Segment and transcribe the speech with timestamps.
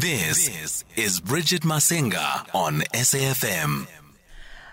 [0.00, 3.88] This is Bridget Masinga on SAFM.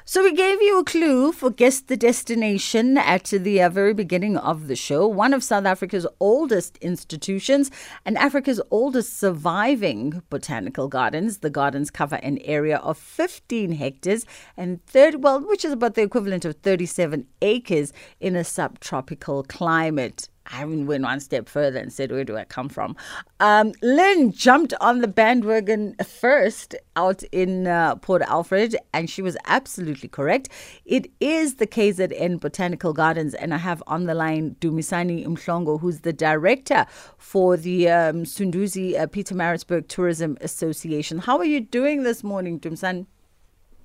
[0.06, 4.38] So we gave you a clue for guess the destination at the uh, very beginning
[4.38, 5.08] of the show.
[5.08, 7.72] One of South Africa's oldest institutions
[8.06, 11.40] and Africa's oldest surviving botanical gardens.
[11.40, 16.04] The gardens cover an area of 15 hectares and third, well, which is about the
[16.04, 20.30] equivalent of 37 acres in a subtropical climate.
[20.52, 22.96] I even went one step further and said, Where do I come from?
[23.40, 29.38] Um, Lynn jumped on the bandwagon first out in uh, Port Alfred, and she was
[29.46, 30.50] absolutely correct.
[30.86, 36.02] It is the KZN Botanical Gardens, and I have on the line Dumisani Mhlongo, who's
[36.02, 36.86] the director
[37.18, 41.20] for the um, Sunduzi uh, Pietermaritzburg Tourism Association.
[41.20, 43.08] How are you doing this morning, Dumisani?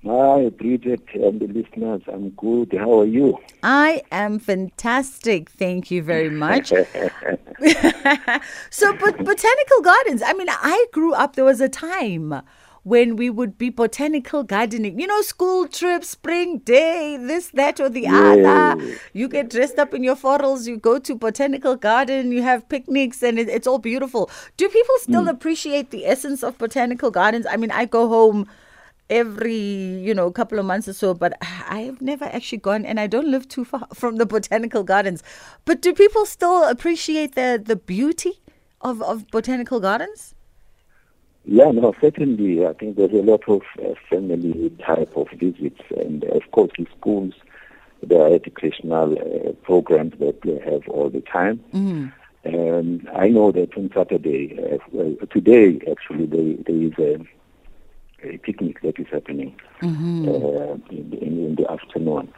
[0.07, 2.01] Hi, Bridget and the listeners.
[2.11, 2.75] I'm good.
[2.79, 3.39] How are you?
[3.63, 5.51] I am fantastic.
[5.51, 6.69] Thank you very much.
[8.71, 12.41] so, but botanical gardens, I mean, I grew up, there was a time
[12.83, 14.99] when we would be botanical gardening.
[14.99, 18.77] You know, school trips, spring day, this, that, or the Yeah.
[18.77, 18.97] other.
[19.13, 23.23] You get dressed up in your florals, you go to botanical garden, you have picnics,
[23.23, 24.31] and it, it's all beautiful.
[24.57, 25.29] Do people still hmm.
[25.29, 27.45] appreciate the essence of botanical gardens?
[27.45, 28.49] I mean, I go home
[29.11, 31.37] every you know couple of months or so but
[31.69, 35.23] i've never actually gone and i don't live too far from the botanical gardens
[35.65, 38.41] but do people still appreciate the the beauty
[38.81, 40.35] of of botanical gardens
[41.45, 42.67] Yeah, no, certainly.
[42.67, 46.87] I think there's a lot of uh, family type of visits, and of course, the
[46.99, 47.33] schools,
[48.03, 51.57] there are educational uh, programs that they have all the time.
[52.45, 57.25] And I know that on Saturday, uh, today actually, there, there is a,
[58.25, 62.33] a picnic that is happening uh, in, in, in the afternoon.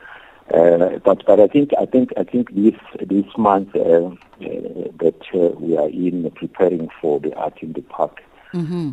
[0.52, 5.20] Uh, but but I think I think I think this this month uh, uh, that
[5.34, 8.20] uh, we are in preparing for the art in the park,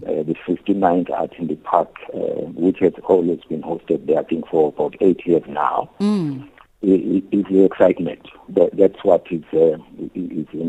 [0.07, 2.17] uh, the 59th art in the park, uh,
[2.55, 5.89] which has always been hosted there, I think for about eight years now.
[6.83, 8.21] i- Is the excitement.
[8.49, 9.77] That that's what is uh,
[10.15, 10.68] is in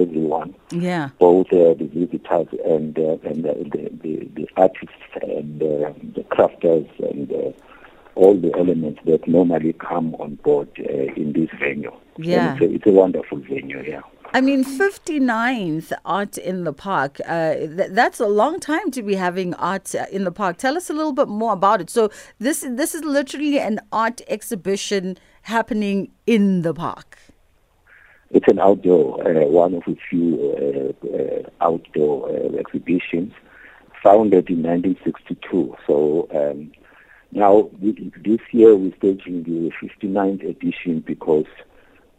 [0.00, 5.62] everyone yeah both uh, the visitors and uh, and the, the, the, the artists and
[5.62, 7.52] uh, the crafters and uh,
[8.16, 11.92] all the elements that normally come on board uh, in this venue.
[12.18, 12.54] Yeah.
[12.54, 14.00] it's, a, it's a wonderful venue, yeah.
[14.32, 19.14] i mean 59th art in the park uh th- that's a long time to be
[19.14, 22.66] having art in the park tell us a little bit more about it so this
[22.68, 27.18] this is literally an art exhibition happening in the park
[28.30, 33.32] It's an outdoor, uh, one of a few uh, uh, outdoor uh, exhibitions
[34.02, 35.76] founded in 1962.
[35.86, 36.72] So um,
[37.32, 41.46] now th- this year we're staging the 59th edition because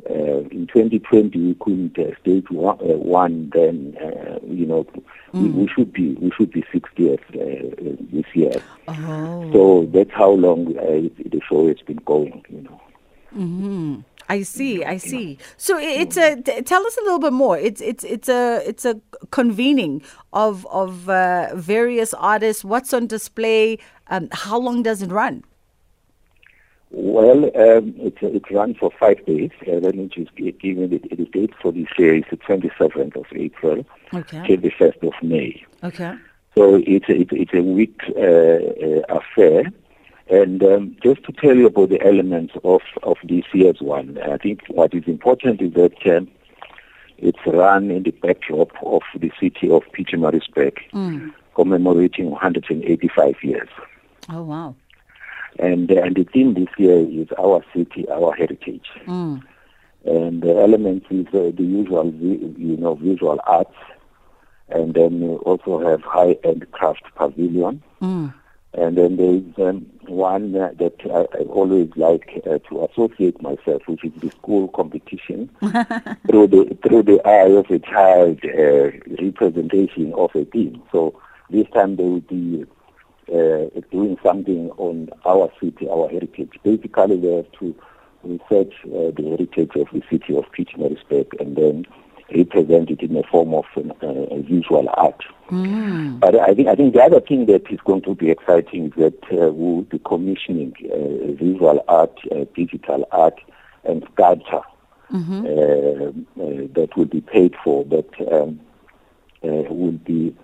[0.09, 4.85] uh, in 2020 we couldn't uh, stage one, uh, one then uh, you know
[5.33, 8.61] we, we should be we should be 60th uh, this year.
[8.87, 12.43] oh So that's how long uh, the show has been going.
[12.49, 12.81] You know.
[14.29, 15.37] I see, I see.
[15.55, 17.57] So it's a t- tell us a little bit more.
[17.57, 18.99] It's it's it's a it's a
[19.31, 20.01] convening
[20.33, 22.65] of of uh, various artists.
[22.65, 23.79] What's on display?
[24.09, 25.43] Um, how long does it run?
[26.91, 29.51] Well, um, it's it's run for five days.
[29.67, 33.15] Uh, let me just give you the, the date for this year is the 27th
[33.15, 34.47] of April Okay.
[34.47, 35.65] till the 1st of May.
[35.83, 36.15] Okay.
[36.57, 38.21] So it's a, it's, it's a week uh,
[39.11, 39.63] uh, affair.
[40.29, 44.37] And um, just to tell you about the elements of, of this year's one, I
[44.37, 46.27] think what is important is that um,
[47.17, 50.77] it's run in the backdrop of the city of Pietermaritzburg,
[51.55, 53.69] commemorating 185 years.
[54.29, 54.75] Oh wow.
[55.59, 58.85] And, and the theme this year is our city, our heritage.
[59.05, 59.41] Mm.
[60.05, 63.73] And the elements is uh, the usual, you know, visual arts.
[64.69, 67.81] And then we also have high-end craft pavilion.
[68.01, 68.33] Mm.
[68.77, 73.41] And then there is um, one uh, that I, I always like uh, to associate
[73.41, 75.49] myself, which is the school competition
[76.29, 78.91] through the through the eye of a child uh,
[79.23, 80.83] representation of a team.
[80.91, 81.19] So
[81.49, 82.65] this time they will be
[83.33, 86.53] uh, doing something on our city, our heritage.
[86.63, 87.75] Basically, they have to
[88.23, 91.85] research uh, the heritage of the city of Pietermaritzburg and then
[92.35, 95.23] represent it in a form of an, uh, a visual art.
[96.19, 98.93] But I think I think the other thing that is going to be exciting is
[98.97, 103.39] that uh, we'll be commissioning uh, visual art, uh, digital art,
[103.85, 104.61] and sculpture
[105.13, 107.85] uh, uh, that will be paid for.
[107.85, 108.59] That um,
[109.43, 110.35] uh, will be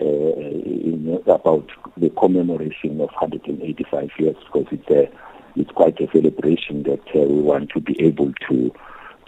[0.00, 5.10] uh, in about the commemoration of 185 years because it's a
[5.58, 8.72] it's quite a celebration that uh, we want to be able to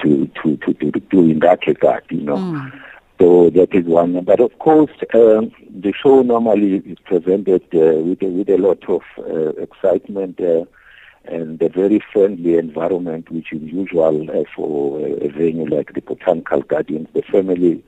[0.00, 2.70] to to to, to, to do in that regard, you know.
[3.18, 4.22] So that is one.
[4.24, 8.88] But of course, um, the show normally is presented uh, with, a, with a lot
[8.88, 10.64] of uh, excitement uh,
[11.24, 16.62] and a very friendly environment, which is usual uh, for a venue like the Botanical
[16.62, 17.82] Gardens, the family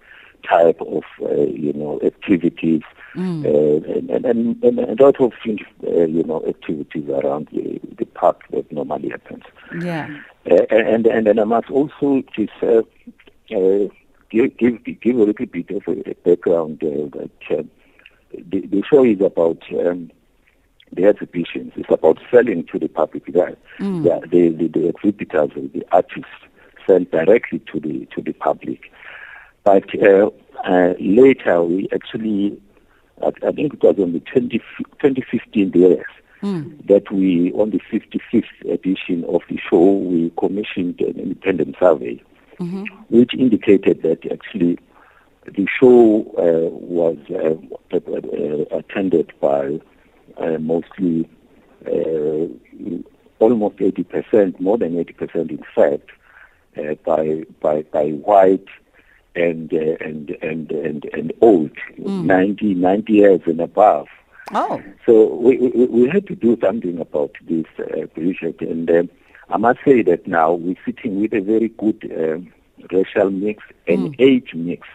[0.48, 2.82] type of, uh, you know, activities.
[3.14, 3.44] Mm.
[3.44, 7.80] Uh, and, and, and, a lot of you know activities around the,
[8.20, 9.44] the park that normally happens.
[9.80, 10.08] Yeah.
[10.44, 12.52] and, and and I must also just
[14.30, 17.62] give, give, give a little bit of a background uh, that uh,
[18.32, 20.10] the, the, show is about um,
[20.92, 21.72] the exhibitions.
[21.76, 23.26] It's about selling to the public.
[23.26, 24.02] The, mm.
[24.02, 26.30] the, the, the, exhibitors, the artists,
[26.86, 28.92] sell directly to the to the public.
[29.64, 30.30] But uh,
[30.64, 32.60] uh, later, we actually,
[33.22, 36.04] I, I, think it was on the 20, 2015 years,
[36.42, 36.86] mm.
[36.86, 42.22] that we, on the 55th edition of the show, we commissioned an independent survey
[42.60, 42.84] mm-hmm.
[43.08, 44.78] which indicated that actually
[45.46, 47.56] the show uh, was uh,
[47.96, 49.80] uh attended by
[50.36, 51.28] uh, mostly
[51.86, 52.46] uh,
[53.38, 56.10] almost 80%, more than 80% in fact,
[57.04, 58.66] by, by, by white
[59.34, 62.24] and, and, and, and, and old, mm.
[62.24, 64.08] 90, 90 years and above.
[64.52, 64.82] Oh.
[65.06, 68.62] So we, we, we had to do something about this uh, project.
[68.62, 69.02] And uh,
[69.48, 72.52] I must say that now we're sitting with a very good um,
[72.92, 74.20] racial mix and mm.
[74.20, 74.86] age mix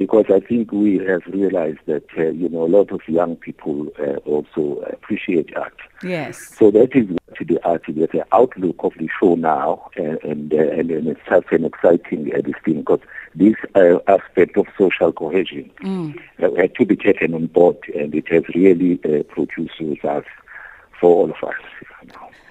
[0.00, 3.88] because I think we have realized that uh, you know a lot of young people
[4.00, 5.76] uh, also appreciate art.
[6.02, 6.56] Yes.
[6.56, 10.50] So that is what the art is the outlook of the show now, uh, and,
[10.54, 13.00] and and it's such an exciting uh, this thing because
[13.34, 16.18] this uh, aspect of social cohesion mm.
[16.58, 20.28] had to be taken on board, and it has really produced results
[21.00, 21.54] for all of us.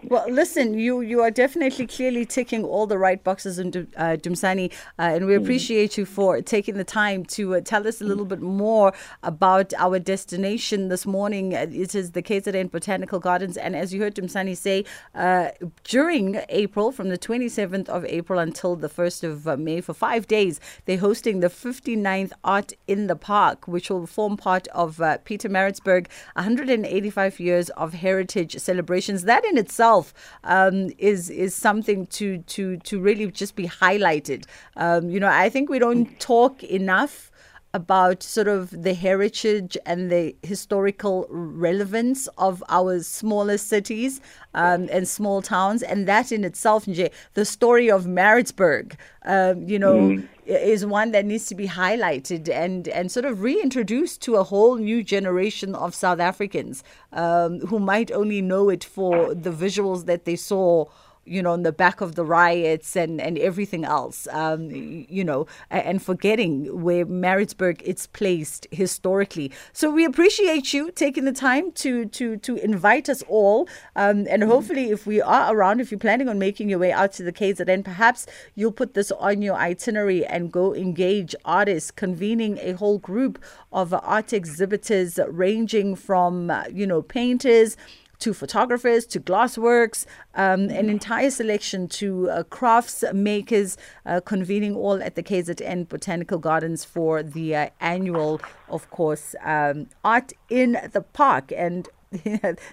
[0.03, 3.67] Well, listen, you you are definitely clearly ticking all the right boxes in
[3.97, 5.41] uh, Dumsani, uh, and we mm.
[5.41, 8.93] appreciate you for taking the time to uh, tell us a little bit more
[9.23, 11.53] about our destination this morning.
[11.53, 14.85] Uh, it is the KZN Botanical Gardens, and as you heard Dumsani say,
[15.15, 15.49] uh,
[15.83, 20.27] during April, from the 27th of April until the 1st of uh, May, for five
[20.27, 26.07] days, they're hosting the 59th Art in the Park, which will form part of Pietermaritzburg
[26.35, 29.23] 185 years of heritage celebrations.
[29.23, 30.13] That in itself itself
[30.43, 34.45] um, is is something to to to really just be highlighted.
[34.75, 37.28] Um, you know, I think we don't talk enough
[37.73, 44.21] about sort of the heritage and the historical relevance of our smaller cities
[44.55, 45.83] um, and small towns.
[45.83, 50.27] And that in itself, Nje, the story of Maritzburg, um, you know, mm.
[50.45, 54.77] is one that needs to be highlighted and, and sort of reintroduced to a whole
[54.77, 56.83] new generation of South Africans
[57.13, 60.85] um, who might only know it for the visuals that they saw
[61.25, 65.45] you know, in the back of the riots and, and everything else, um, you know,
[65.69, 69.51] and forgetting where Maritzburg is placed historically.
[69.73, 74.41] So we appreciate you taking the time to to to invite us all, um, and
[74.41, 74.49] mm-hmm.
[74.51, 77.31] hopefully, if we are around, if you're planning on making your way out to the
[77.31, 78.25] KZN, perhaps
[78.55, 83.93] you'll put this on your itinerary and go engage artists, convening a whole group of
[83.93, 87.77] art exhibitors ranging from, you know, painters
[88.19, 90.05] to photographers, to glassworks,
[90.35, 96.37] um, an entire selection to uh, crafts makers uh, convening all at the KZN Botanical
[96.37, 101.51] Gardens for the uh, annual, of course, um, Art in the Park.
[101.55, 101.87] And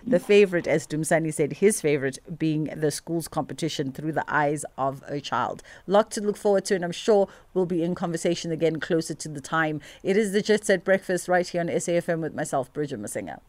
[0.07, 5.03] the favorite, as Dumsani said, his favorite being the school's competition through the eyes of
[5.07, 5.63] a child.
[5.87, 9.29] Lot to look forward to, and I'm sure we'll be in conversation again closer to
[9.29, 9.83] the time.
[10.03, 13.41] It is the Jet Set Breakfast right here on SAFM with myself, Bridget Masinga.